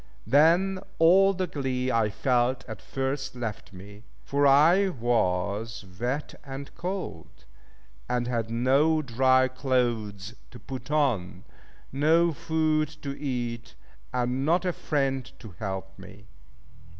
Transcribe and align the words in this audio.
Then 0.25 0.79
all 0.97 1.31
the 1.31 1.45
glee 1.45 1.91
I 1.91 2.09
felt 2.09 2.65
at 2.67 2.81
first 2.81 3.35
left 3.35 3.71
me; 3.71 4.01
for 4.25 4.47
I 4.47 4.89
was 4.89 5.85
wet 5.99 6.33
and 6.43 6.73
cold, 6.73 7.45
and 8.09 8.25
had 8.27 8.49
no 8.49 9.03
dry 9.03 9.47
clothes 9.47 10.33
to 10.49 10.57
put 10.57 10.89
on, 10.89 11.43
no 11.91 12.33
food 12.33 12.87
to 13.03 13.15
eat 13.19 13.75
and 14.11 14.43
not 14.43 14.65
a 14.65 14.73
friend 14.73 15.31
to 15.37 15.51
help 15.59 15.99
me. 15.99 16.25